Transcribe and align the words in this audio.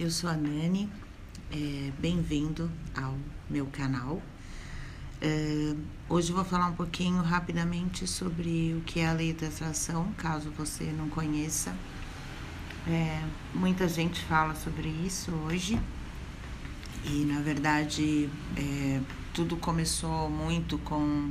eu 0.00 0.10
sou 0.10 0.30
a 0.30 0.32
Nani, 0.32 0.88
é, 1.52 1.92
bem-vindo 1.98 2.70
ao 2.96 3.14
meu 3.50 3.66
canal. 3.66 4.22
É, 5.20 5.74
hoje 6.08 6.32
vou 6.32 6.42
falar 6.42 6.68
um 6.68 6.72
pouquinho 6.72 7.20
rapidamente 7.20 8.06
sobre 8.06 8.74
o 8.78 8.80
que 8.80 9.00
é 9.00 9.08
a 9.08 9.12
lei 9.12 9.34
da 9.34 9.48
atração, 9.48 10.10
caso 10.16 10.50
você 10.56 10.84
não 10.84 11.10
conheça. 11.10 11.76
É, 12.88 13.22
muita 13.52 13.86
gente 13.86 14.24
fala 14.24 14.54
sobre 14.54 14.88
isso 14.88 15.32
hoje 15.32 15.78
e, 17.04 17.26
na 17.26 17.42
verdade, 17.42 18.30
é, 18.56 19.02
tudo 19.34 19.54
começou 19.58 20.30
muito 20.30 20.78
com 20.78 21.30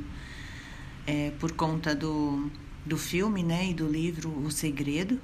é, 1.08 1.32
por 1.40 1.50
conta 1.50 1.92
do, 1.92 2.48
do 2.86 2.96
filme 2.96 3.42
né, 3.42 3.70
e 3.70 3.74
do 3.74 3.88
livro 3.88 4.30
O 4.30 4.48
Segredo 4.48 5.20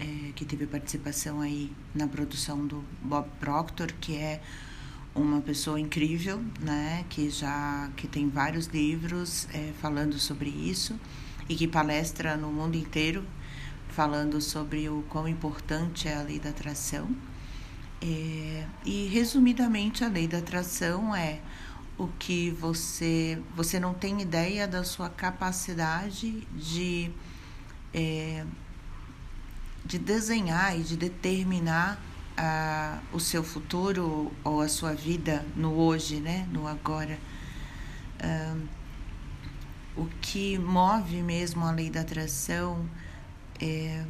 é, 0.00 0.32
que 0.32 0.44
teve 0.44 0.66
participação 0.66 1.40
aí 1.40 1.70
na 1.94 2.08
produção 2.08 2.66
do 2.66 2.82
Bob 3.02 3.28
Proctor, 3.38 3.92
que 4.00 4.16
é 4.16 4.40
uma 5.14 5.40
pessoa 5.40 5.78
incrível, 5.78 6.42
né, 6.60 7.04
que 7.10 7.28
já 7.28 7.90
que 7.96 8.08
tem 8.08 8.28
vários 8.28 8.66
livros 8.66 9.46
é, 9.52 9.72
falando 9.80 10.18
sobre 10.18 10.48
isso 10.48 10.98
e 11.48 11.54
que 11.54 11.66
palestra 11.66 12.36
no 12.36 12.50
mundo 12.50 12.76
inteiro 12.76 13.24
falando 13.88 14.40
sobre 14.40 14.88
o 14.88 15.04
quão 15.08 15.28
importante 15.28 16.08
é 16.08 16.14
a 16.14 16.22
lei 16.22 16.38
da 16.38 16.50
atração. 16.50 17.14
É, 18.00 18.64
e 18.84 19.08
resumidamente 19.08 20.04
a 20.04 20.08
lei 20.08 20.26
da 20.26 20.38
atração 20.38 21.14
é 21.14 21.40
o 21.98 22.08
que 22.18 22.50
você 22.52 23.38
você 23.54 23.78
não 23.78 23.92
tem 23.92 24.22
ideia 24.22 24.66
da 24.66 24.82
sua 24.84 25.10
capacidade 25.10 26.46
de 26.56 27.10
é, 27.92 28.46
de 29.84 29.98
desenhar 29.98 30.78
e 30.78 30.82
de 30.82 30.96
determinar 30.96 32.00
uh, 32.38 33.16
o 33.16 33.20
seu 33.20 33.42
futuro 33.42 34.32
ou 34.44 34.60
a 34.60 34.68
sua 34.68 34.94
vida 34.94 35.44
no 35.56 35.74
hoje, 35.74 36.20
né? 36.20 36.46
no 36.52 36.66
agora. 36.66 37.18
Uh, 38.22 38.68
o 39.96 40.06
que 40.20 40.58
move 40.58 41.22
mesmo 41.22 41.64
a 41.64 41.72
lei 41.72 41.90
da 41.90 42.00
atração 42.00 42.88
é, 43.60 44.04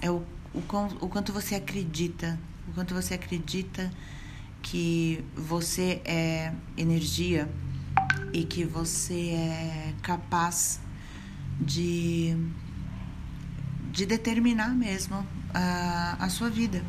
é 0.00 0.10
o, 0.10 0.24
o, 0.54 0.60
o 1.00 1.08
quanto 1.08 1.32
você 1.32 1.54
acredita, 1.54 2.38
o 2.68 2.72
quanto 2.72 2.94
você 2.94 3.14
acredita 3.14 3.92
que 4.62 5.24
você 5.36 6.00
é 6.04 6.52
energia 6.76 7.48
e 8.32 8.44
que 8.44 8.64
você 8.64 9.30
é 9.30 9.94
capaz 10.02 10.80
de 11.60 12.36
de 13.98 14.06
determinar 14.06 14.68
mesmo 14.68 15.26
a, 15.52 16.16
a 16.20 16.28
sua 16.28 16.48
vida 16.48 16.84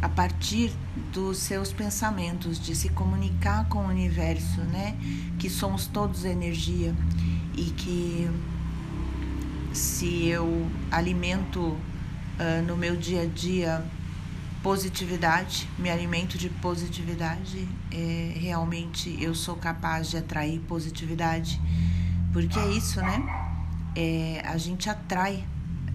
a 0.00 0.08
partir 0.08 0.70
dos 1.12 1.38
seus 1.38 1.72
pensamentos, 1.72 2.60
de 2.60 2.76
se 2.76 2.90
comunicar 2.90 3.68
com 3.68 3.80
o 3.80 3.88
universo, 3.88 4.60
né? 4.60 4.96
Que 5.36 5.50
somos 5.50 5.88
todos 5.88 6.24
energia 6.24 6.94
e 7.56 7.64
que 7.64 8.30
se 9.72 10.28
eu 10.28 10.70
alimento 10.92 11.60
uh, 11.60 12.62
no 12.68 12.76
meu 12.76 12.94
dia 12.94 13.22
a 13.22 13.26
dia 13.26 13.84
positividade, 14.62 15.68
me 15.76 15.90
alimento 15.90 16.38
de 16.38 16.48
positividade, 16.48 17.68
é, 17.90 18.32
realmente 18.36 19.20
eu 19.20 19.34
sou 19.34 19.56
capaz 19.56 20.08
de 20.08 20.16
atrair 20.16 20.60
positividade, 20.68 21.60
porque 22.32 22.60
é 22.60 22.70
isso, 22.70 23.00
né? 23.00 23.24
É, 23.96 24.42
a 24.44 24.56
gente 24.56 24.88
atrai 24.88 25.44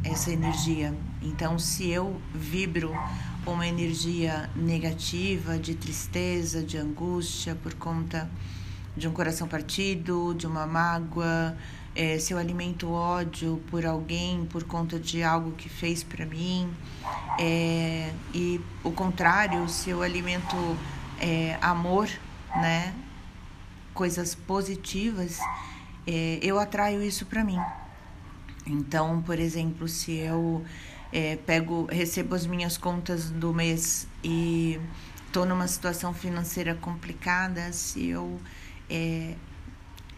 essa 0.03 0.31
energia. 0.31 0.93
Então, 1.21 1.57
se 1.57 1.89
eu 1.89 2.19
vibro 2.33 2.93
uma 3.45 3.67
energia 3.67 4.49
negativa, 4.55 5.57
de 5.57 5.75
tristeza, 5.75 6.61
de 6.61 6.77
angústia 6.77 7.55
por 7.55 7.73
conta 7.73 8.29
de 8.95 9.07
um 9.07 9.11
coração 9.11 9.47
partido, 9.47 10.33
de 10.35 10.45
uma 10.45 10.67
mágoa, 10.67 11.57
é, 11.95 12.17
se 12.19 12.33
eu 12.33 12.37
alimento 12.37 12.91
ódio 12.91 13.61
por 13.69 13.85
alguém 13.85 14.45
por 14.45 14.63
conta 14.63 14.99
de 14.99 15.23
algo 15.23 15.51
que 15.51 15.69
fez 15.69 16.03
para 16.03 16.25
mim, 16.25 16.71
é, 17.39 18.11
e 18.33 18.61
o 18.83 18.91
contrário, 18.91 19.67
se 19.67 19.89
eu 19.89 20.01
alimento 20.01 20.55
é, 21.19 21.57
amor, 21.61 22.07
né, 22.55 22.93
coisas 23.93 24.35
positivas, 24.35 25.39
é, 26.05 26.39
eu 26.41 26.59
atraio 26.59 27.01
isso 27.01 27.25
para 27.25 27.43
mim. 27.43 27.59
Então, 28.65 29.21
por 29.21 29.39
exemplo, 29.39 29.87
se 29.87 30.13
eu 30.13 30.63
é, 31.11 31.35
pego, 31.35 31.85
recebo 31.91 32.35
as 32.35 32.45
minhas 32.45 32.77
contas 32.77 33.29
do 33.29 33.53
mês 33.53 34.07
e 34.23 34.79
estou 35.27 35.45
numa 35.45 35.67
situação 35.67 36.13
financeira 36.13 36.75
complicada, 36.75 37.73
se 37.73 38.07
eu 38.07 38.39
é, 38.89 39.35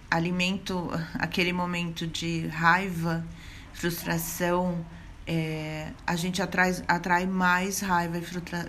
alimento 0.10 0.90
aquele 1.16 1.52
momento 1.52 2.06
de 2.06 2.48
raiva, 2.48 3.26
frustração, 3.74 4.86
é, 5.28 5.92
a 6.06 6.16
gente 6.16 6.42
atrai, 6.42 6.76
atrai 6.88 7.26
mais 7.26 7.80
raiva 7.80 8.18
e 8.18 8.22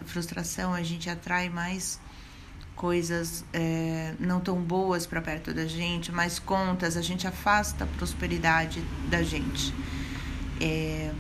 frustração, 0.05 0.73
a 0.73 0.83
gente 0.83 1.11
atrai 1.11 1.49
mais 1.49 2.01
coisas 2.77 3.43
é, 3.55 4.15
não 4.21 4.39
tão 4.39 4.63
boas 4.63 5.07
para 5.07 5.23
perto 5.23 5.53
da 5.53 5.67
gente, 5.67 6.13
mais 6.13 6.39
contas, 6.39 6.97
a 6.97 7.03
gente 7.03 7.27
afasta 7.27 7.85
a 7.85 7.87
prosperidade 7.87 8.81
da 9.09 9.23
gente. 9.23 9.75
É, 10.61 11.11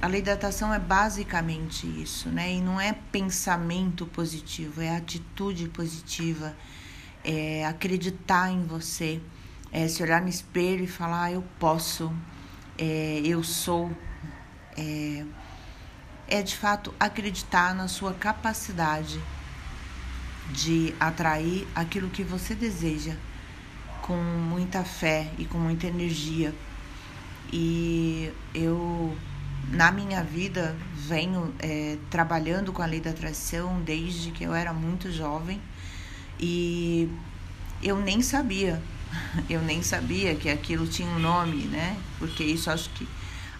a 0.00 0.06
lei 0.06 0.20
da 0.20 0.34
atração 0.34 0.72
é 0.72 0.78
basicamente 0.78 1.86
isso, 1.86 2.28
né? 2.28 2.52
E 2.52 2.60
não 2.60 2.78
é 2.78 2.92
pensamento 3.10 4.06
positivo, 4.06 4.82
é 4.82 4.94
atitude 4.94 5.68
positiva, 5.70 6.54
é 7.24 7.64
acreditar 7.64 8.50
em 8.50 8.64
você, 8.66 9.20
é 9.72 9.88
se 9.88 10.02
olhar 10.02 10.20
no 10.20 10.28
espelho 10.28 10.84
e 10.84 10.86
falar: 10.86 11.24
ah, 11.24 11.32
eu 11.32 11.42
posso, 11.58 12.12
é, 12.76 13.22
eu 13.24 13.42
sou. 13.42 13.90
É, 14.76 15.24
é 16.28 16.42
de 16.42 16.56
fato 16.56 16.92
acreditar 16.98 17.74
na 17.74 17.88
sua 17.88 18.12
capacidade 18.12 19.18
de 20.52 20.94
atrair 21.00 21.66
aquilo 21.74 22.08
que 22.08 22.22
você 22.22 22.54
deseja 22.54 23.14
com 24.02 24.16
muita 24.16 24.84
fé 24.84 25.30
e 25.38 25.44
com 25.44 25.58
muita 25.58 25.86
energia. 25.86 26.54
E 27.52 28.30
eu, 28.54 29.16
na 29.70 29.90
minha 29.90 30.22
vida, 30.22 30.76
venho 30.94 31.52
é, 31.58 31.96
trabalhando 32.10 32.72
com 32.72 32.82
a 32.82 32.86
lei 32.86 33.00
da 33.00 33.10
atração 33.10 33.80
desde 33.82 34.30
que 34.30 34.44
eu 34.44 34.54
era 34.54 34.72
muito 34.72 35.10
jovem 35.10 35.60
e 36.38 37.08
eu 37.82 38.00
nem 38.00 38.22
sabia, 38.22 38.82
eu 39.50 39.60
nem 39.62 39.82
sabia 39.82 40.34
que 40.34 40.48
aquilo 40.48 40.86
tinha 40.86 41.08
um 41.08 41.18
nome, 41.18 41.64
né? 41.64 41.96
Porque 42.18 42.44
isso 42.44 42.70
acho 42.70 42.90
que 42.90 43.06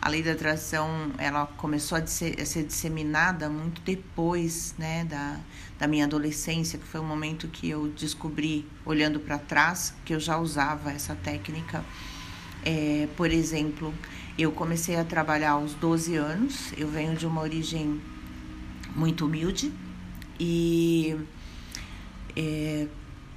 a 0.01 0.09
lei 0.09 0.23
da 0.23 0.33
atração 0.33 1.11
ela 1.19 1.47
começou 1.47 1.99
a 1.99 2.07
ser, 2.07 2.41
a 2.41 2.45
ser 2.45 2.65
disseminada 2.65 3.49
muito 3.49 3.81
depois 3.83 4.75
né, 4.79 5.05
da, 5.05 5.41
da 5.79 5.87
minha 5.87 6.05
adolescência, 6.05 6.79
que 6.79 6.87
foi 6.87 7.01
o 7.01 7.05
momento 7.05 7.49
que 7.49 7.69
eu 7.69 7.89
descobri, 7.89 8.67
olhando 8.85 9.19
para 9.19 9.39
trás, 9.39 9.95
que 10.05 10.15
eu 10.15 10.21
já 10.21 10.39
usava 10.39 10.93
essa 10.93 11.15
técnica. 11.15 11.85
É, 12.65 13.09
por 13.17 13.31
exemplo, 13.31 13.93
eu 14.39 14.53
comecei 14.53 14.97
a 14.97 15.05
trabalhar 15.05 15.53
aos 15.53 15.75
12 15.75 16.17
anos, 16.17 16.73
eu 16.77 16.89
venho 16.89 17.17
de 17.17 17.27
uma 17.27 17.41
origem 17.41 18.01
muito 18.95 19.27
humilde 19.27 19.73
e 20.39 21.17
é, 22.37 22.87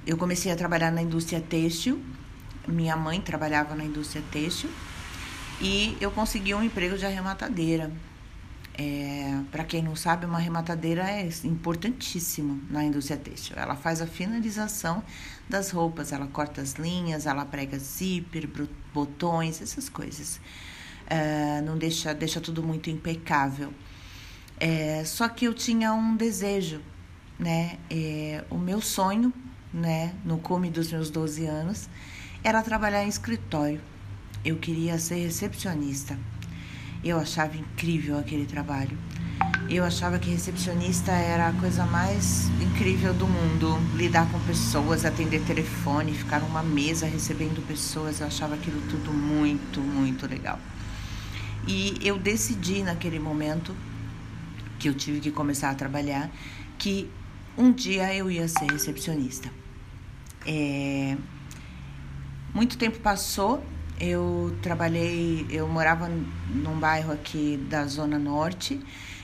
eu 0.06 0.16
comecei 0.16 0.52
a 0.52 0.56
trabalhar 0.56 0.90
na 0.90 1.02
indústria 1.02 1.40
têxtil. 1.40 2.00
Minha 2.68 2.96
mãe 2.96 3.20
trabalhava 3.20 3.74
na 3.74 3.84
indústria 3.84 4.22
têxtil 4.30 4.70
e 5.60 5.96
eu 6.00 6.10
consegui 6.10 6.54
um 6.54 6.62
emprego 6.62 6.96
de 6.96 7.04
arrematadeira. 7.04 7.90
É, 8.74 9.40
Para 9.50 9.64
quem 9.64 9.82
não 9.82 9.94
sabe, 9.94 10.24
uma 10.24 10.38
arrematadeira 10.38 11.02
é 11.02 11.28
importantíssimo 11.44 12.62
na 12.70 12.82
indústria 12.82 13.18
têxtil. 13.18 13.56
Ela 13.58 13.76
faz 13.76 14.00
a 14.00 14.06
finalização 14.06 15.02
das 15.48 15.70
roupas, 15.70 16.12
ela 16.12 16.26
corta 16.26 16.62
as 16.62 16.74
linhas, 16.74 17.26
ela 17.26 17.44
prega 17.44 17.78
zíper, 17.78 18.48
botões, 18.94 19.60
essas 19.60 19.88
coisas. 19.88 20.40
É, 21.06 21.60
não 21.62 21.76
deixa, 21.76 22.14
deixa 22.14 22.40
tudo 22.40 22.62
muito 22.62 22.88
impecável. 22.88 23.72
É, 24.58 25.04
só 25.04 25.28
que 25.28 25.46
eu 25.46 25.52
tinha 25.52 25.92
um 25.92 26.16
desejo, 26.16 26.80
né? 27.38 27.78
É, 27.90 28.44
o 28.48 28.56
meu 28.56 28.80
sonho, 28.80 29.32
né, 29.72 30.14
no 30.24 30.38
cume 30.38 30.70
dos 30.70 30.90
meus 30.90 31.10
12 31.10 31.46
anos, 31.46 31.88
era 32.42 32.62
trabalhar 32.62 33.04
em 33.04 33.08
escritório. 33.08 33.80
Eu 34.44 34.56
queria 34.56 34.98
ser 34.98 35.16
recepcionista. 35.16 36.18
Eu 37.04 37.18
achava 37.18 37.56
incrível 37.56 38.18
aquele 38.18 38.46
trabalho. 38.46 38.96
Eu 39.68 39.84
achava 39.84 40.18
que 40.18 40.30
recepcionista 40.30 41.12
era 41.12 41.48
a 41.48 41.52
coisa 41.52 41.84
mais 41.86 42.48
incrível 42.60 43.12
do 43.12 43.26
mundo. 43.26 43.78
Lidar 43.96 44.30
com 44.30 44.40
pessoas, 44.40 45.04
atender 45.04 45.42
telefone, 45.42 46.12
ficar 46.12 46.40
numa 46.40 46.62
mesa 46.62 47.06
recebendo 47.06 47.64
pessoas. 47.66 48.20
Eu 48.20 48.26
achava 48.26 48.54
aquilo 48.54 48.80
tudo 48.88 49.12
muito, 49.12 49.80
muito 49.80 50.26
legal. 50.26 50.58
E 51.68 51.98
eu 52.02 52.18
decidi 52.18 52.82
naquele 52.82 53.18
momento 53.18 53.76
que 54.78 54.88
eu 54.88 54.94
tive 54.94 55.20
que 55.20 55.30
começar 55.30 55.70
a 55.70 55.74
trabalhar 55.74 56.30
que 56.78 57.10
um 57.56 57.70
dia 57.70 58.14
eu 58.14 58.30
ia 58.30 58.48
ser 58.48 58.72
recepcionista. 58.72 59.50
É... 60.46 61.16
Muito 62.54 62.78
tempo 62.78 62.98
passou, 63.00 63.62
eu 64.00 64.56
trabalhei, 64.62 65.46
eu 65.50 65.68
morava 65.68 66.08
num 66.08 66.78
bairro 66.80 67.12
aqui 67.12 67.58
da 67.68 67.84
Zona 67.86 68.18
Norte. 68.18 68.80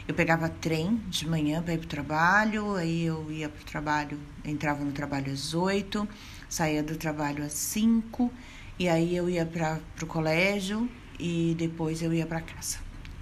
Eu 0.06 0.14
pegava 0.14 0.48
trem 0.48 1.00
de 1.08 1.26
manhã 1.26 1.62
para 1.62 1.74
ir 1.74 1.78
para 1.78 1.86
o 1.86 1.88
trabalho, 1.88 2.74
aí 2.76 3.04
eu 3.04 3.28
ia 3.32 3.48
para 3.48 3.60
o 3.60 3.64
trabalho, 3.64 4.20
entrava 4.44 4.84
no 4.84 4.92
trabalho 4.92 5.32
às 5.32 5.52
oito, 5.54 6.06
saía 6.48 6.82
do 6.82 6.96
trabalho 6.96 7.42
às 7.42 7.54
cinco, 7.54 8.30
e 8.78 8.88
aí 8.88 9.16
eu 9.16 9.28
ia 9.28 9.44
para 9.44 9.80
o 10.00 10.06
colégio 10.06 10.88
e 11.18 11.56
depois 11.58 12.02
eu 12.02 12.12
ia 12.12 12.26
para 12.26 12.40
casa. 12.40 12.78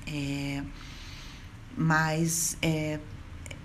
É, 0.07 0.63
mas 1.75 2.59
é, 2.61 3.01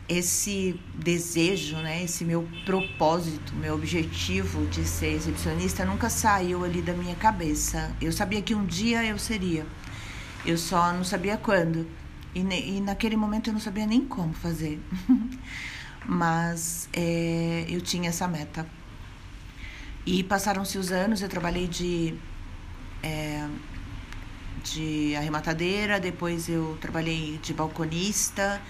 esse 0.09 0.79
desejo, 0.95 1.77
né, 1.77 2.03
esse 2.03 2.25
meu 2.25 2.47
propósito, 2.65 3.53
meu 3.53 3.75
objetivo 3.75 4.65
de 4.65 4.83
ser 4.83 5.13
exibicionista 5.13 5.85
nunca 5.85 6.09
saiu 6.09 6.65
ali 6.65 6.81
da 6.81 6.93
minha 6.93 7.15
cabeça. 7.15 7.95
Eu 8.01 8.11
sabia 8.11 8.41
que 8.41 8.55
um 8.55 8.65
dia 8.65 9.05
eu 9.05 9.19
seria, 9.19 9.67
eu 10.43 10.57
só 10.57 10.91
não 10.91 11.03
sabia 11.03 11.37
quando. 11.37 11.87
E, 12.33 12.39
e 12.39 12.81
naquele 12.81 13.15
momento 13.15 13.47
eu 13.49 13.53
não 13.53 13.59
sabia 13.59 13.85
nem 13.85 14.03
como 14.05 14.33
fazer. 14.33 14.79
Mas 16.05 16.89
é, 16.91 17.65
eu 17.69 17.79
tinha 17.79 18.09
essa 18.09 18.27
meta. 18.27 18.65
E 20.05 20.23
passaram-se 20.23 20.77
os 20.77 20.91
anos, 20.91 21.21
eu 21.21 21.29
trabalhei 21.29 21.67
de. 21.67 22.15
É, 23.03 23.47
de 24.63 25.15
arrematadeira, 25.15 25.99
depois 25.99 26.49
eu 26.49 26.77
trabalhei 26.79 27.39
de 27.41 27.53
balconista, 27.53 28.61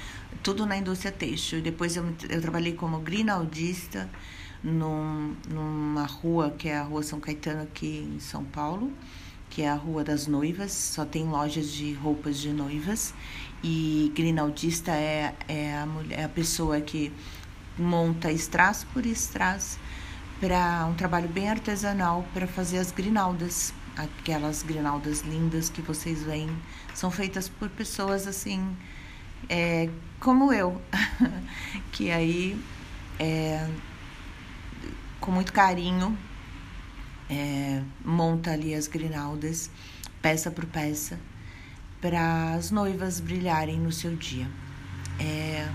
tudo 0.44 0.65
na 0.65 0.77
indústria 0.77 1.12
têxtil. 1.12 1.62
Depois 1.62 1.95
eu, 1.95 2.06
eu 2.30 2.41
trabalhei 2.41 2.74
como 2.74 3.00
grinaldista 3.00 4.09
num, 4.63 5.36
numa 5.47 6.06
rua 6.06 6.51
que 6.57 6.69
é 6.69 6.77
a 6.77 6.83
Rua 6.83 7.03
São 7.03 7.19
Caetano 7.19 7.63
aqui 7.63 8.09
em 8.15 8.19
São 8.19 8.44
Paulo, 8.44 8.91
que 9.50 9.62
é 9.62 9.69
a 9.69 9.75
Rua 9.75 10.03
das 10.03 10.27
Noivas, 10.27 10.71
só 10.71 11.06
tem 11.06 11.25
lojas 11.27 11.71
de 11.71 11.94
roupas 11.94 12.38
de 12.38 12.51
noivas. 12.51 13.13
E 13.63 14.12
grinaldista 14.15 14.92
é, 14.92 15.33
é, 15.47 15.77
a, 15.77 15.85
mulher, 15.85 16.19
é 16.19 16.24
a 16.24 16.30
pessoa 16.30 16.80
que 16.80 17.12
monta 17.77 18.31
strass 18.31 18.85
por 18.94 19.06
strass 19.06 19.77
para 20.39 20.85
um 20.85 20.94
trabalho 20.94 21.27
bem 21.27 21.50
artesanal 21.50 22.25
para 22.33 22.47
fazer 22.47 22.77
as 22.77 22.92
grinaldas 22.92 23.74
aquelas 24.04 24.63
grinaldas 24.63 25.22
lindas 25.22 25.69
que 25.69 25.81
vocês 25.81 26.24
veem 26.24 26.50
são 26.94 27.12
feitas 27.12 27.50
por 27.50 27.69
pessoas 27.69 28.28
assim 28.28 28.75
é, 29.50 29.90
como 30.19 30.54
eu. 30.54 30.81
Que 31.92 32.12
aí 32.12 32.60
é, 33.19 33.68
com 35.19 35.31
muito 35.31 35.51
carinho 35.51 36.18
é, 37.30 37.81
monta 38.04 38.51
ali 38.51 38.74
as 38.74 38.88
grinaldas 38.88 39.69
peça 40.22 40.50
por 40.50 40.66
peça 40.66 41.19
para 42.02 42.54
as 42.54 42.72
noivas 42.72 43.19
brilharem 43.19 43.78
no 43.78 43.92
seu 43.92 44.16
dia. 44.16 44.48
É, 45.19 45.68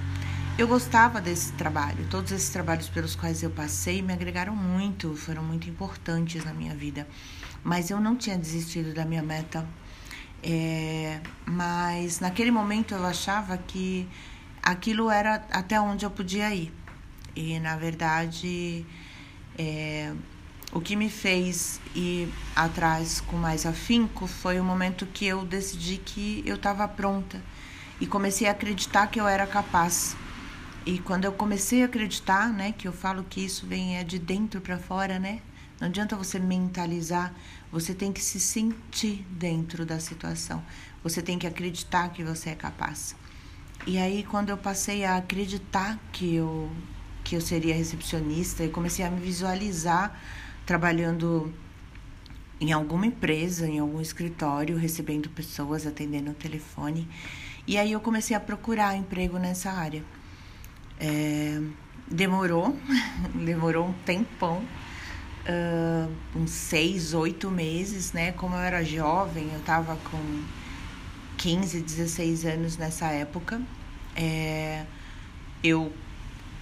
eu 0.59 0.69
gostava 0.69 1.21
desse 1.21 1.53
trabalho 1.53 2.06
todos 2.11 2.33
esses 2.33 2.49
trabalhos 2.49 2.89
pelos 2.89 3.17
quais 3.17 3.43
eu 3.43 3.51
passei 3.51 4.03
me 4.03 4.12
agregaram 4.12 4.55
muito 4.55 5.17
foram 5.17 5.43
muito 5.43 5.69
importantes 5.69 6.45
na 6.45 6.55
minha 6.55 6.75
vida 6.75 7.06
mas 7.65 7.91
eu 7.91 7.99
não 7.99 8.15
tinha 8.15 8.37
desistido 8.37 8.93
da 8.93 9.06
minha 9.06 9.23
meta. 9.23 9.67
É, 10.43 11.21
mas 11.47 12.21
naquele 12.21 12.51
momento 12.51 12.95
eu 12.95 13.05
achava 13.06 13.56
que 13.56 14.06
aquilo 14.62 15.11
era 15.11 15.43
até 15.51 15.81
onde 15.81 16.05
eu 16.05 16.11
podia 16.11 16.55
ir. 16.55 16.71
E 17.35 17.59
na 17.59 17.75
verdade, 17.77 18.85
é, 19.59 20.12
o 20.71 20.81
que 20.81 20.95
me 20.95 21.09
fez 21.09 21.81
ir 21.95 22.29
atrás 22.55 23.23
com 23.23 23.37
mais 23.37 23.65
afinco 23.65 24.27
foi 24.27 24.61
o 24.61 24.65
momento 24.65 25.06
que 25.06 25.25
eu 25.25 25.43
decidi 25.47 25.97
que 25.97 26.43
eu 26.45 26.56
estava 26.56 26.87
pronta 26.87 27.41
e 27.99 28.06
comecei 28.06 28.47
a 28.47 28.51
acreditar 28.51 29.06
que 29.06 29.19
eu 29.19 29.27
era 29.27 29.47
capaz. 29.47 30.15
E 30.86 30.98
quando 30.98 31.25
eu 31.25 31.32
comecei 31.32 31.82
a 31.82 31.86
acreditar, 31.86 32.52
né, 32.52 32.72
que 32.72 32.86
eu 32.86 32.92
falo 32.92 33.25
que 33.25 33.40
isso 33.40 33.66
vem 33.66 33.96
é 33.96 34.04
de 34.04 34.19
dentro 34.19 34.60
para 34.60 34.78
fora, 34.78 35.19
né? 35.19 35.40
Não 35.81 35.88
adianta 35.88 36.14
você 36.14 36.38
mentalizar, 36.38 37.34
você 37.72 37.94
tem 37.94 38.12
que 38.12 38.20
se 38.20 38.38
sentir 38.38 39.25
dentro 39.31 39.86
da 39.86 39.98
situação. 39.98 40.62
Você 41.02 41.22
tem 41.22 41.38
que 41.38 41.46
acreditar 41.46 42.10
que 42.10 42.22
você 42.22 42.50
é 42.50 42.54
capaz. 42.54 43.16
E 43.86 43.98
aí 43.98 44.22
quando 44.25 44.50
eu 44.50 44.58
passei 44.58 45.04
a 45.04 45.16
acreditar 45.16 45.98
que 46.12 46.34
eu 46.34 46.70
que 47.25 47.34
eu 47.34 47.40
seria 47.40 47.75
recepcionista 47.75 48.62
e 48.62 48.69
comecei 48.69 49.02
a 49.02 49.10
me 49.10 49.19
visualizar 49.19 50.14
trabalhando 50.66 51.52
em 52.60 52.70
alguma 52.72 53.06
empresa, 53.06 53.66
em 53.66 53.78
algum 53.78 54.00
escritório, 54.00 54.76
recebendo 54.76 55.31
pessoas, 55.31 55.86
atendendo 55.86 56.31
o 56.31 56.34
telefone. 56.34 57.08
E 57.66 57.78
aí 57.78 57.92
eu 57.92 58.00
comecei 58.00 58.36
a 58.36 58.40
procurar 58.40 58.94
emprego 58.94 59.38
nessa 59.38 59.70
área. 59.70 60.04
É, 61.00 61.61
demorou, 62.08 62.76
demorou 63.35 63.88
um 63.88 63.93
tempão 64.05 64.62
uh, 65.44 66.12
uns 66.37 66.50
seis, 66.50 67.14
oito 67.14 67.50
meses, 67.50 68.12
né? 68.12 68.32
Como 68.32 68.55
eu 68.55 68.61
era 68.61 68.85
jovem, 68.85 69.49
eu 69.52 69.58
estava 69.58 69.96
com 70.11 70.43
15, 71.37 71.81
16 71.81 72.44
anos 72.46 72.76
nessa 72.76 73.06
época, 73.06 73.61
é, 74.17 74.85
eu 75.62 75.93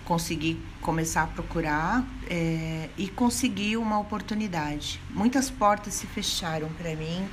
consegui 0.04 0.60
começar 0.80 1.22
a 1.22 1.26
procurar 1.28 2.04
é, 2.28 2.88
e 2.98 3.08
consegui 3.08 3.76
uma 3.76 4.00
oportunidade. 4.00 5.00
Muitas 5.10 5.48
portas 5.48 5.94
se 5.94 6.06
fecharam 6.06 6.68
para 6.70 6.94
mim 6.96 7.28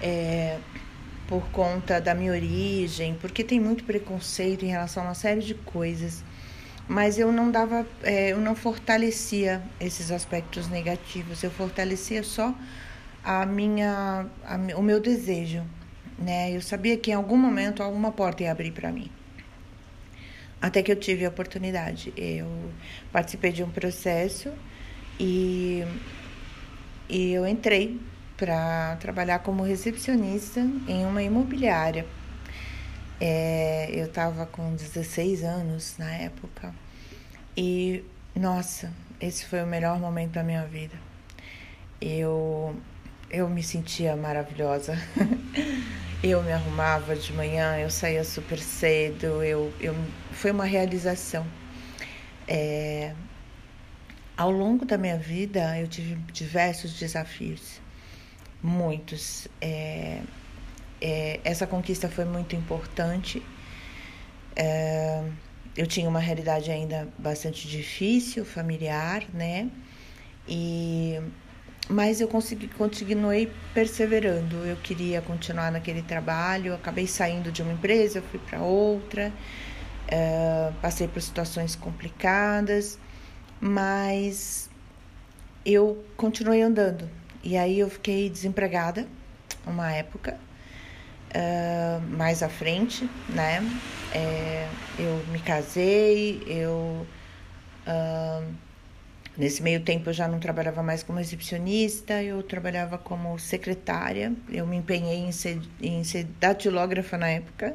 é, 0.00 0.58
por 1.28 1.42
conta 1.50 2.00
da 2.00 2.14
minha 2.14 2.32
origem, 2.32 3.16
porque 3.20 3.44
tem 3.44 3.60
muito 3.60 3.84
preconceito 3.84 4.64
em 4.64 4.68
relação 4.68 5.04
a 5.04 5.06
uma 5.06 5.14
série 5.14 5.40
de 5.40 5.54
coisas 5.54 6.24
mas 6.90 7.20
eu 7.20 7.30
não 7.30 7.52
dava, 7.52 7.86
é, 8.02 8.32
eu 8.32 8.40
não 8.40 8.56
fortalecia 8.56 9.62
esses 9.78 10.10
aspectos 10.10 10.68
negativos, 10.68 11.40
eu 11.44 11.50
fortalecia 11.52 12.24
só 12.24 12.52
a 13.22 13.46
minha, 13.46 14.26
a, 14.44 14.56
o 14.76 14.82
meu 14.82 14.98
desejo, 14.98 15.62
né? 16.18 16.50
Eu 16.50 16.60
sabia 16.60 16.96
que 16.96 17.12
em 17.12 17.14
algum 17.14 17.36
momento 17.36 17.80
alguma 17.80 18.10
porta 18.10 18.42
ia 18.42 18.50
abrir 18.50 18.72
para 18.72 18.90
mim. 18.90 19.08
Até 20.60 20.82
que 20.82 20.90
eu 20.90 20.96
tive 20.96 21.24
a 21.24 21.28
oportunidade. 21.28 22.12
Eu 22.16 22.48
participei 23.12 23.52
de 23.52 23.62
um 23.62 23.70
processo 23.70 24.50
e, 25.18 25.84
e 27.08 27.32
eu 27.32 27.46
entrei 27.46 28.00
para 28.36 28.96
trabalhar 28.96 29.38
como 29.38 29.62
recepcionista 29.62 30.58
em 30.88 31.06
uma 31.06 31.22
imobiliária. 31.22 32.04
É, 33.20 33.90
eu 33.92 34.06
estava 34.06 34.46
com 34.46 34.74
16 34.74 35.44
anos 35.44 35.96
na 35.98 36.10
época 36.10 36.74
e, 37.54 38.02
nossa, 38.34 38.90
esse 39.20 39.44
foi 39.44 39.62
o 39.62 39.66
melhor 39.66 40.00
momento 40.00 40.32
da 40.32 40.42
minha 40.42 40.64
vida. 40.64 40.94
Eu, 42.00 42.74
eu 43.30 43.48
me 43.48 43.62
sentia 43.62 44.16
maravilhosa. 44.16 44.96
eu 46.24 46.42
me 46.42 46.52
arrumava 46.52 47.14
de 47.14 47.32
manhã, 47.34 47.76
eu 47.78 47.90
saía 47.90 48.24
super 48.24 48.58
cedo, 48.58 49.42
eu, 49.42 49.70
eu, 49.80 49.94
foi 50.32 50.50
uma 50.50 50.64
realização. 50.64 51.46
É, 52.48 53.12
ao 54.36 54.50
longo 54.50 54.86
da 54.86 54.96
minha 54.96 55.18
vida, 55.18 55.78
eu 55.78 55.86
tive 55.86 56.14
diversos 56.32 56.94
desafios, 56.94 57.80
muitos. 58.62 59.46
É, 59.60 60.22
é, 61.00 61.40
essa 61.44 61.66
conquista 61.66 62.08
foi 62.08 62.24
muito 62.24 62.54
importante. 62.54 63.42
É, 64.54 65.24
eu 65.76 65.86
tinha 65.86 66.08
uma 66.08 66.20
realidade 66.20 66.70
ainda 66.70 67.08
bastante 67.18 67.66
difícil, 67.68 68.44
familiar, 68.44 69.24
né? 69.32 69.70
E 70.48 71.20
mas 71.88 72.20
eu 72.20 72.28
consegui 72.28 72.68
continuei 72.68 73.50
perseverando. 73.74 74.56
Eu 74.64 74.76
queria 74.76 75.20
continuar 75.20 75.72
naquele 75.72 76.02
trabalho. 76.02 76.74
acabei 76.74 77.06
saindo 77.06 77.50
de 77.50 77.62
uma 77.62 77.72
empresa, 77.72 78.22
fui 78.30 78.38
para 78.38 78.60
outra. 78.60 79.32
É, 80.06 80.72
passei 80.82 81.08
por 81.08 81.20
situações 81.22 81.76
complicadas, 81.76 82.98
mas 83.60 84.70
eu 85.64 86.04
continuei 86.16 86.62
andando. 86.62 87.08
E 87.42 87.56
aí 87.56 87.78
eu 87.78 87.88
fiquei 87.90 88.28
desempregada 88.28 89.06
uma 89.66 89.90
época 89.92 90.38
uh, 91.34 92.00
mais 92.16 92.42
à 92.42 92.48
frente, 92.48 93.08
né? 93.28 93.62
É, 94.12 94.68
eu 94.98 95.24
me 95.32 95.38
casei, 95.38 96.42
eu. 96.46 97.06
Uh, 97.86 98.44
nesse 99.36 99.62
meio 99.62 99.80
tempo 99.80 100.10
eu 100.10 100.12
já 100.12 100.28
não 100.28 100.38
trabalhava 100.38 100.82
mais 100.82 101.02
como 101.02 101.18
recepcionista, 101.18 102.22
eu 102.22 102.42
trabalhava 102.42 102.98
como 102.98 103.38
secretária. 103.38 104.32
Eu 104.48 104.66
me 104.66 104.76
empenhei 104.76 105.18
em 105.18 105.32
ser, 105.32 105.60
em 105.80 106.04
ser 106.04 106.24
datilógrafa 106.38 107.16
na 107.16 107.28
época, 107.28 107.74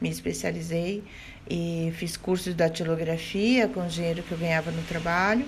me 0.00 0.10
especializei 0.10 1.02
e 1.48 1.92
fiz 1.96 2.16
curso 2.16 2.50
de 2.50 2.56
datilografia 2.56 3.68
com 3.68 3.80
o 3.80 3.88
dinheiro 3.88 4.22
que 4.22 4.32
eu 4.32 4.38
ganhava 4.38 4.70
no 4.70 4.82
trabalho 4.82 5.46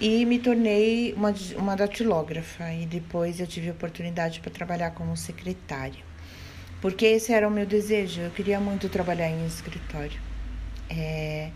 e 0.00 0.24
me 0.24 0.38
tornei 0.38 1.12
uma, 1.14 1.34
uma 1.56 1.76
datilógrafa 1.76 2.72
e 2.72 2.86
depois 2.86 3.40
eu 3.40 3.46
tive 3.46 3.70
oportunidade 3.70 4.40
para 4.40 4.50
trabalhar 4.50 4.90
como 4.92 5.16
secretária. 5.16 6.13
Porque 6.84 7.06
esse 7.06 7.32
era 7.32 7.48
o 7.48 7.50
meu 7.50 7.64
desejo, 7.64 8.20
eu 8.20 8.30
queria 8.30 8.60
muito 8.60 8.90
trabalhar 8.90 9.30
em 9.30 9.46
escritório. 9.46 10.20
É, 10.90 11.50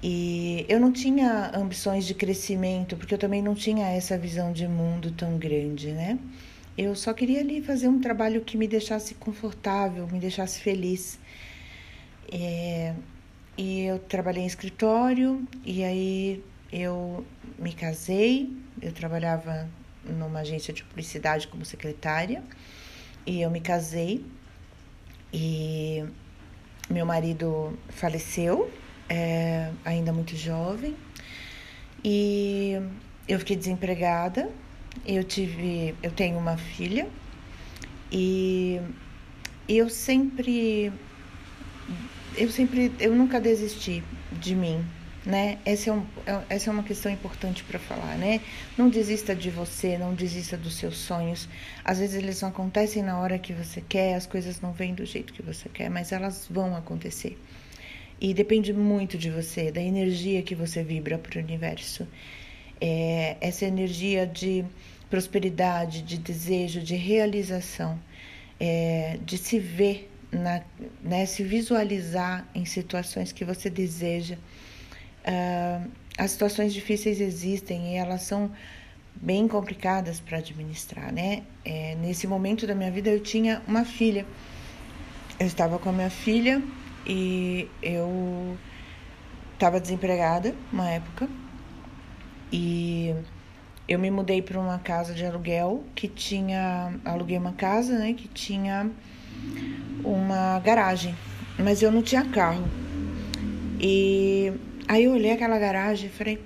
e 0.00 0.64
eu 0.68 0.78
não 0.78 0.92
tinha 0.92 1.50
ambições 1.52 2.06
de 2.06 2.14
crescimento, 2.14 2.96
porque 2.96 3.12
eu 3.14 3.18
também 3.18 3.42
não 3.42 3.52
tinha 3.52 3.84
essa 3.88 4.16
visão 4.16 4.52
de 4.52 4.68
mundo 4.68 5.10
tão 5.10 5.36
grande, 5.38 5.90
né? 5.90 6.20
Eu 6.78 6.94
só 6.94 7.12
queria 7.12 7.40
ali 7.40 7.60
fazer 7.60 7.88
um 7.88 8.00
trabalho 8.00 8.42
que 8.42 8.56
me 8.56 8.68
deixasse 8.68 9.12
confortável, 9.14 10.06
me 10.06 10.20
deixasse 10.20 10.60
feliz. 10.60 11.18
É, 12.32 12.94
e 13.58 13.80
eu 13.80 13.98
trabalhei 13.98 14.44
em 14.44 14.46
escritório, 14.46 15.44
e 15.64 15.82
aí 15.82 16.44
eu 16.72 17.26
me 17.58 17.72
casei, 17.72 18.56
eu 18.80 18.92
trabalhava 18.92 19.68
numa 20.04 20.42
agência 20.42 20.72
de 20.72 20.84
publicidade 20.84 21.48
como 21.48 21.64
secretária, 21.64 22.40
e 23.26 23.42
eu 23.42 23.50
me 23.50 23.60
casei, 23.60 24.24
e 25.32 26.04
meu 26.90 27.06
marido 27.06 27.78
faleceu, 27.88 28.70
é, 29.08 29.70
ainda 29.84 30.12
muito 30.12 30.36
jovem, 30.36 30.96
e 32.04 32.80
eu 33.28 33.38
fiquei 33.38 33.56
desempregada. 33.56 34.50
Eu 35.06 35.24
tive, 35.24 35.94
eu 36.02 36.10
tenho 36.10 36.38
uma 36.38 36.56
filha. 36.56 37.08
E 38.10 38.78
eu 39.68 39.88
sempre, 39.88 40.92
eu 42.36 42.50
sempre, 42.50 42.92
eu 43.00 43.14
nunca 43.14 43.40
desisti 43.40 44.02
de 44.32 44.54
mim, 44.54 44.84
né? 45.24 45.58
Essa 45.64 45.90
é, 45.90 45.92
um, 45.92 46.06
essa 46.48 46.70
é 46.70 46.72
uma 46.72 46.82
questão 46.82 47.10
importante 47.10 47.62
para 47.64 47.78
falar, 47.78 48.16
né? 48.16 48.40
Não 48.76 48.88
desista 48.88 49.34
de 49.34 49.50
você, 49.50 49.96
não 49.96 50.14
desista 50.14 50.56
dos 50.56 50.74
seus 50.76 50.96
sonhos. 50.96 51.48
Às 51.84 51.98
vezes 51.98 52.16
eles 52.16 52.40
não 52.40 52.48
acontecem 52.48 53.02
na 53.02 53.18
hora 53.18 53.38
que 53.38 53.52
você 53.52 53.80
quer, 53.80 54.14
as 54.14 54.26
coisas 54.26 54.60
não 54.60 54.72
vêm 54.72 54.94
do 54.94 55.04
jeito 55.04 55.32
que 55.32 55.42
você 55.42 55.68
quer, 55.68 55.88
mas 55.88 56.12
elas 56.12 56.46
vão 56.50 56.76
acontecer. 56.76 57.38
E 58.20 58.32
depende 58.32 58.72
muito 58.72 59.18
de 59.18 59.30
você, 59.30 59.72
da 59.72 59.80
energia 59.80 60.42
que 60.42 60.54
você 60.54 60.82
vibra 60.82 61.18
para 61.18 61.38
o 61.38 61.42
universo 61.42 62.06
é, 62.82 63.36
essa 63.40 63.64
energia 63.64 64.26
de 64.26 64.64
prosperidade, 65.08 66.02
de 66.02 66.18
desejo, 66.18 66.80
de 66.80 66.96
realização, 66.96 67.96
é, 68.58 69.18
de 69.24 69.38
se 69.38 69.60
ver, 69.60 70.10
na, 70.32 70.62
né, 71.00 71.24
se 71.26 71.44
visualizar 71.44 72.44
em 72.52 72.64
situações 72.64 73.30
que 73.30 73.44
você 73.44 73.70
deseja. 73.70 74.36
Uh, 75.24 75.90
as 76.18 76.32
situações 76.32 76.74
difíceis 76.74 77.20
existem 77.20 77.94
e 77.94 77.96
elas 77.96 78.22
são 78.22 78.50
bem 79.14 79.46
complicadas 79.46 80.20
para 80.20 80.38
administrar, 80.38 81.12
né? 81.12 81.42
É, 81.64 81.94
nesse 81.96 82.26
momento 82.26 82.66
da 82.66 82.74
minha 82.74 82.90
vida 82.90 83.10
eu 83.10 83.20
tinha 83.20 83.62
uma 83.66 83.84
filha. 83.84 84.26
Eu 85.38 85.46
estava 85.46 85.78
com 85.78 85.88
a 85.88 85.92
minha 85.92 86.10
filha 86.10 86.62
e 87.06 87.68
eu 87.82 88.56
estava 89.54 89.80
desempregada 89.80 90.54
uma 90.72 90.90
época 90.90 91.28
e 92.52 93.14
eu 93.88 93.98
me 93.98 94.10
mudei 94.10 94.42
para 94.42 94.58
uma 94.60 94.78
casa 94.78 95.14
de 95.14 95.24
aluguel 95.24 95.84
que 95.94 96.08
tinha. 96.08 96.94
Aluguei 97.04 97.38
uma 97.38 97.52
casa, 97.52 97.98
né? 97.98 98.12
Que 98.12 98.28
tinha 98.28 98.90
uma 100.04 100.58
garagem, 100.60 101.14
mas 101.58 101.82
eu 101.82 101.90
não 101.90 102.02
tinha 102.02 102.24
carro. 102.24 102.64
E 103.80 104.52
aí 104.92 105.04
eu 105.04 105.12
olhei 105.12 105.32
aquela 105.32 105.58
garagem 105.58 106.06
e 106.06 106.10
falei: 106.10 106.38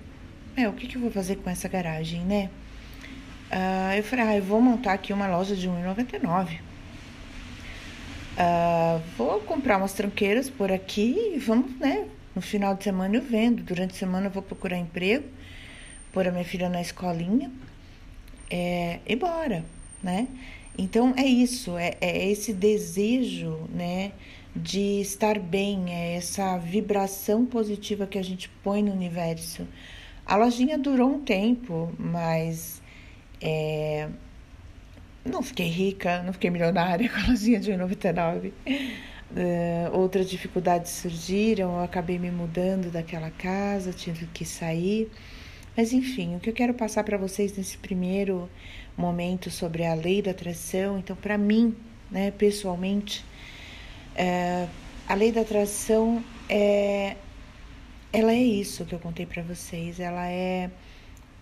Meu, 0.56 0.70
o 0.70 0.72
que, 0.74 0.86
que 0.86 0.96
eu 0.96 1.00
vou 1.00 1.10
fazer 1.10 1.36
com 1.36 1.50
essa 1.50 1.68
garagem, 1.68 2.20
né? 2.20 2.50
Uh, 3.50 3.96
eu 3.96 4.02
falei: 4.02 4.24
Ah, 4.24 4.36
eu 4.36 4.42
vou 4.42 4.60
montar 4.60 4.92
aqui 4.92 5.12
uma 5.12 5.26
loja 5.26 5.54
de 5.54 5.66
R$1,99. 5.68 6.54
Uh, 6.54 6.58
ah, 8.38 9.00
vou 9.16 9.40
comprar 9.40 9.78
umas 9.78 9.92
tranqueiras 9.92 10.50
por 10.50 10.70
aqui 10.70 11.32
e 11.34 11.38
vamos, 11.38 11.76
né? 11.78 12.06
No 12.34 12.42
final 12.42 12.74
de 12.74 12.84
semana 12.84 13.16
eu 13.16 13.22
vendo, 13.22 13.62
durante 13.62 13.92
a 13.94 13.98
semana 13.98 14.26
eu 14.26 14.30
vou 14.30 14.42
procurar 14.42 14.76
emprego 14.76 15.24
pôr 16.16 16.26
a 16.26 16.30
minha 16.30 16.46
filha 16.46 16.70
na 16.70 16.80
escolinha 16.80 17.50
é, 18.50 19.00
e 19.06 19.14
bora, 19.14 19.62
né? 20.02 20.26
Então 20.78 21.12
é 21.14 21.26
isso, 21.26 21.76
é, 21.76 21.94
é 22.00 22.30
esse 22.30 22.54
desejo, 22.54 23.68
né, 23.70 24.12
de 24.56 25.00
estar 25.00 25.38
bem, 25.38 25.92
é 25.92 26.16
essa 26.16 26.56
vibração 26.56 27.44
positiva 27.44 28.06
que 28.06 28.18
a 28.18 28.22
gente 28.22 28.48
põe 28.62 28.82
no 28.82 28.92
universo. 28.92 29.66
A 30.24 30.36
lojinha 30.36 30.78
durou 30.78 31.14
um 31.14 31.20
tempo, 31.20 31.92
mas 31.98 32.82
é, 33.40 34.08
não 35.24 35.42
fiquei 35.42 35.68
rica, 35.68 36.22
não 36.22 36.32
fiquei 36.32 36.50
milionária 36.50 37.08
com 37.10 37.16
a 37.18 37.26
lojinha 37.28 37.60
de 37.60 37.76
99. 37.76 38.52
Uh, 39.28 39.92
outras 39.92 40.30
dificuldades 40.30 40.92
surgiram, 40.92 41.76
eu 41.78 41.84
acabei 41.84 42.18
me 42.18 42.30
mudando 42.30 42.90
daquela 42.90 43.30
casa, 43.30 43.92
tive 43.92 44.26
que 44.26 44.44
sair. 44.44 45.10
Mas 45.76 45.92
enfim, 45.92 46.36
o 46.36 46.40
que 46.40 46.48
eu 46.48 46.54
quero 46.54 46.72
passar 46.72 47.04
para 47.04 47.18
vocês 47.18 47.56
nesse 47.56 47.76
primeiro 47.76 48.48
momento 48.96 49.50
sobre 49.50 49.84
a 49.84 49.94
lei 49.94 50.22
da 50.22 50.30
atração, 50.30 50.98
então 50.98 51.14
para 51.14 51.36
mim, 51.36 51.76
né, 52.10 52.30
pessoalmente, 52.30 53.22
é, 54.16 54.66
a 55.06 55.14
lei 55.14 55.30
da 55.30 55.42
atração 55.42 56.24
é, 56.48 57.16
ela 58.12 58.32
é 58.32 58.42
isso 58.42 58.84
que 58.84 58.94
eu 58.94 58.98
contei 58.98 59.26
para 59.26 59.42
vocês. 59.42 60.00
Ela 60.00 60.28
é 60.28 60.70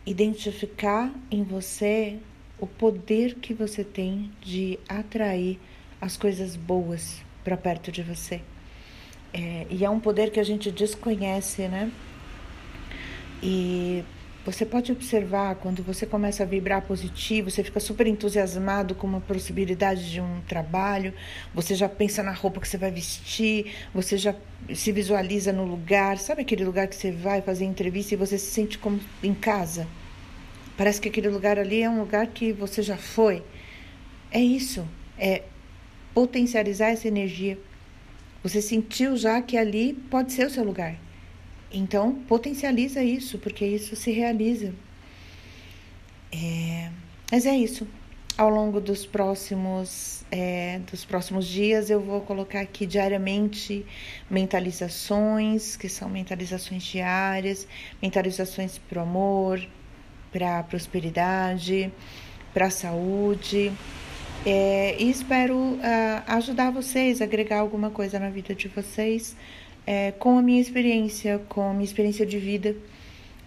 identificar 0.05 1.13
em 1.31 1.43
você 1.43 2.19
o 2.59 2.67
poder 2.67 3.37
que 3.37 3.55
você 3.55 3.85
tem 3.85 4.31
de 4.41 4.79
atrair 4.89 5.59
as 6.01 6.17
coisas 6.17 6.57
boas 6.57 7.23
para 7.43 7.57
perto 7.57 7.93
de 7.93 8.03
você. 8.03 8.41
É, 9.33 9.67
e 9.71 9.85
é 9.85 9.91
um 9.91 10.01
poder 10.01 10.31
que 10.31 10.41
a 10.41 10.45
gente 10.45 10.71
desconhece, 10.71 11.69
né? 11.69 11.91
E 13.43 14.05
você 14.45 14.67
pode 14.67 14.93
observar 14.93 15.55
quando 15.55 15.83
você 15.83 16.05
começa 16.05 16.43
a 16.43 16.47
vibrar 16.47 16.83
positivo, 16.83 17.51
você 17.51 17.65
fica 17.65 17.81
super 17.81 18.07
entusiasmado 18.07 18.95
com 18.95 19.07
uma 19.07 19.21
possibilidade 19.21 20.11
de 20.11 20.21
um 20.21 20.41
trabalho, 20.47 21.15
você 21.55 21.75
já 21.75 21.89
pensa 21.89 22.23
na 22.23 22.33
roupa 22.33 22.61
que 22.61 22.69
você 22.69 22.77
vai 22.77 22.91
vestir, 22.91 23.73
você 23.95 24.19
já 24.19 24.35
se 24.75 24.93
visualiza 24.93 25.53
no 25.53 25.65
lugar, 25.65 26.19
sabe 26.19 26.43
aquele 26.43 26.65
lugar 26.65 26.89
que 26.89 26.95
você 26.95 27.11
vai 27.11 27.41
fazer 27.41 27.65
entrevista 27.65 28.13
e 28.13 28.19
você 28.19 28.37
se 28.37 28.51
sente 28.51 28.77
como 28.77 29.01
em 29.23 29.33
casa? 29.33 29.87
Parece 30.77 31.01
que 31.01 31.09
aquele 31.09 31.29
lugar 31.29 31.59
ali 31.59 31.83
é 31.83 31.89
um 31.89 32.01
lugar 32.01 32.27
que 32.27 32.53
você 32.53 32.83
já 32.83 32.97
foi. 32.97 33.43
É 34.31 34.41
isso, 34.41 34.87
é 35.19 35.43
potencializar 36.13 36.89
essa 36.89 37.09
energia. 37.09 37.59
Você 38.43 38.61
sentiu 38.61 39.17
já 39.17 39.41
que 39.41 39.57
ali 39.57 39.95
pode 40.11 40.33
ser 40.33 40.47
o 40.47 40.51
seu 40.51 40.65
lugar. 40.65 40.97
Então, 41.75 42.15
potencializa 42.15 43.03
isso, 43.03 43.37
porque 43.39 43.67
isso 43.67 43.97
se 43.97 44.13
realiza. 44.13 44.73
É, 46.33 46.89
mas 47.33 47.45
é 47.47 47.57
isso. 47.57 47.87
Ao 48.39 48.49
longo 48.49 48.81
dos 48.81 49.05
próximos, 49.05 50.25
é, 50.31 50.81
dos 50.91 51.05
próximos 51.05 51.47
dias, 51.47 51.91
eu 51.91 52.01
vou 52.01 52.21
colocar 52.21 52.61
aqui 52.61 52.87
diariamente 52.87 53.85
mentalizações, 54.31 55.77
que 55.77 55.89
são 55.89 56.09
mentalizações 56.09 56.85
diárias, 56.85 57.67
mentalizações 58.01 58.79
para 58.79 59.01
o 59.01 59.03
amor, 59.03 59.61
para 60.33 60.61
a 60.61 60.63
prosperidade, 60.63 61.93
para 62.53 62.67
a 62.67 62.71
saúde. 62.71 63.73
É, 64.47 64.95
e 65.01 65.11
espero 65.11 65.57
uh, 65.57 65.81
ajudar 66.29 66.71
vocês, 66.71 67.21
agregar 67.21 67.61
alguma 67.61 67.91
coisa 67.91 68.19
na 68.19 68.31
vida 68.31 68.55
de 68.55 68.69
vocês 68.69 69.35
é, 69.87 70.13
com 70.13 70.39
a 70.39 70.43
minha 70.43 70.61
experiência, 70.61 71.39
com 71.49 71.71
a 71.71 71.73
minha 71.73 71.85
experiência 71.85 72.25
de 72.25 72.39
vida. 72.39 72.77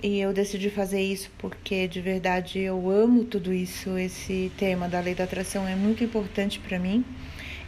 E 0.02 0.20
eu 0.20 0.32
decidi 0.32 0.70
fazer 0.70 1.02
isso 1.02 1.32
porque 1.40 1.88
de 1.88 2.00
verdade 2.00 2.60
eu 2.60 2.90
amo 2.90 3.24
tudo 3.24 3.54
isso. 3.54 3.98
Esse 3.98 4.52
tema 4.58 4.88
da 4.88 5.00
lei 5.00 5.16
da 5.16 5.24
atração 5.24 5.68
é 5.68 5.76
muito 5.76 6.04
importante 6.04 6.60
para 6.60 6.78
mim. 6.78 7.04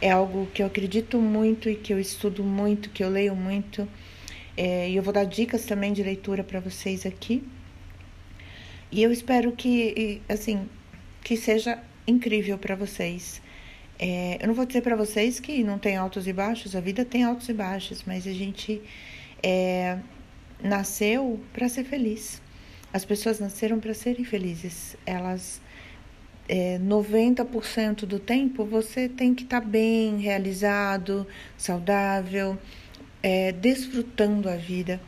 É 0.00 0.10
algo 0.10 0.46
que 0.54 0.62
eu 0.62 0.66
acredito 0.66 1.18
muito 1.18 1.68
e 1.68 1.74
que 1.74 1.92
eu 1.92 1.98
estudo 1.98 2.44
muito, 2.44 2.90
que 2.90 3.02
eu 3.02 3.10
leio 3.10 3.34
muito. 3.34 3.86
É, 4.56 4.88
e 4.88 4.96
eu 4.96 5.02
vou 5.02 5.12
dar 5.12 5.24
dicas 5.24 5.64
também 5.64 5.92
de 5.92 6.02
leitura 6.02 6.44
para 6.44 6.60
vocês 6.60 7.04
aqui. 7.04 7.42
E 8.92 9.02
eu 9.02 9.12
espero 9.12 9.52
que, 9.52 10.20
assim, 10.28 10.68
que 11.22 11.36
seja 11.36 11.78
incrível 12.06 12.58
para 12.58 12.74
vocês. 12.74 13.40
É, 14.02 14.38
eu 14.40 14.48
não 14.48 14.54
vou 14.54 14.64
dizer 14.64 14.80
para 14.80 14.96
vocês 14.96 15.38
que 15.38 15.62
não 15.62 15.78
tem 15.78 15.94
altos 15.94 16.26
e 16.26 16.32
baixos, 16.32 16.74
a 16.74 16.80
vida 16.80 17.04
tem 17.04 17.22
altos 17.22 17.50
e 17.50 17.52
baixos, 17.52 18.02
mas 18.06 18.26
a 18.26 18.32
gente 18.32 18.80
é, 19.42 19.98
nasceu 20.62 21.38
para 21.52 21.68
ser 21.68 21.84
feliz. 21.84 22.40
As 22.94 23.04
pessoas 23.04 23.38
nasceram 23.38 23.78
para 23.78 23.92
serem 23.92 24.24
felizes. 24.24 24.96
Elas 25.04 25.60
é, 26.48 26.78
90% 26.78 28.06
do 28.06 28.18
tempo 28.18 28.64
você 28.64 29.06
tem 29.06 29.34
que 29.34 29.42
estar 29.42 29.60
tá 29.60 29.66
bem, 29.66 30.16
realizado, 30.18 31.26
saudável, 31.58 32.56
é, 33.22 33.52
desfrutando 33.52 34.48
a 34.48 34.56
vida. 34.56 34.98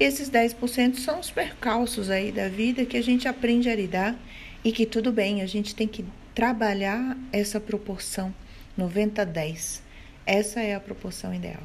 Esses 0.00 0.28
10% 0.28 0.96
são 0.96 1.20
os 1.20 1.30
percalços 1.30 2.10
aí 2.10 2.32
da 2.32 2.48
vida 2.48 2.84
que 2.84 2.96
a 2.96 3.02
gente 3.02 3.28
aprende 3.28 3.70
a 3.70 3.76
lidar 3.76 4.18
e 4.64 4.72
que 4.72 4.86
tudo 4.86 5.12
bem, 5.12 5.40
a 5.40 5.46
gente 5.46 5.72
tem 5.72 5.86
que 5.86 6.04
trabalhar 6.34 7.16
essa 7.32 7.60
proporção 7.60 8.34
90-10. 8.78 9.80
Essa 10.26 10.60
é 10.60 10.74
a 10.74 10.80
proporção 10.80 11.34
ideal. 11.34 11.62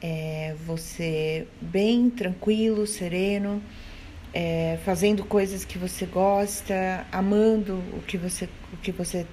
É 0.00 0.54
você 0.64 1.46
bem 1.60 2.08
tranquilo, 2.08 2.86
sereno, 2.86 3.62
é, 4.32 4.78
fazendo 4.84 5.24
coisas 5.24 5.64
que 5.64 5.76
você 5.76 6.06
gosta, 6.06 7.06
amando 7.10 7.82
o 7.92 8.02
que 8.06 8.16
você, 8.16 8.48
o 8.72 8.76
que 8.76 8.92
você 8.92 9.26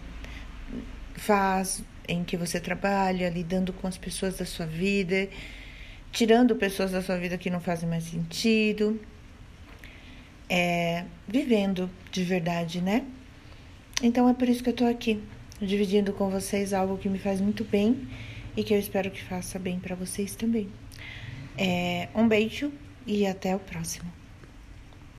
faz, 1.15 1.83
em 2.07 2.23
que 2.23 2.35
você 2.35 2.59
trabalha, 2.59 3.29
lidando 3.29 3.71
com 3.73 3.87
as 3.87 3.97
pessoas 3.97 4.37
da 4.37 4.45
sua 4.45 4.65
vida, 4.65 5.27
tirando 6.11 6.55
pessoas 6.55 6.91
da 6.91 7.01
sua 7.01 7.17
vida 7.17 7.37
que 7.37 7.49
não 7.49 7.59
fazem 7.59 7.87
mais 7.87 8.05
sentido, 8.05 8.99
é, 10.49 11.05
vivendo 11.27 11.89
de 12.11 12.23
verdade, 12.23 12.81
né? 12.81 13.05
Então 14.03 14.27
é 14.27 14.33
por 14.33 14.49
isso 14.49 14.63
que 14.63 14.69
eu 14.69 14.73
tô 14.73 14.85
aqui, 14.85 15.21
dividindo 15.61 16.11
com 16.13 16.29
vocês 16.29 16.73
algo 16.73 16.97
que 16.97 17.07
me 17.07 17.17
faz 17.17 17.39
muito 17.39 17.63
bem 17.63 18.07
e 18.55 18.63
que 18.63 18.73
eu 18.73 18.79
espero 18.79 19.09
que 19.09 19.23
faça 19.23 19.57
bem 19.57 19.79
para 19.79 19.95
vocês 19.95 20.35
também. 20.35 20.67
É, 21.57 22.09
um 22.13 22.27
beijo 22.27 22.71
e 23.07 23.25
até 23.25 23.55
o 23.55 23.59
próximo. 23.59 24.11